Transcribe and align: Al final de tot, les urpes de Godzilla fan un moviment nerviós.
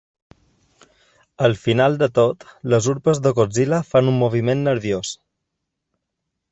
Al 1.47 1.53
final 1.65 1.97
de 2.05 2.07
tot, 2.21 2.47
les 2.75 2.89
urpes 2.95 3.23
de 3.27 3.35
Godzilla 3.41 3.83
fan 3.93 4.11
un 4.15 4.19
moviment 4.25 4.69
nerviós. 4.71 5.15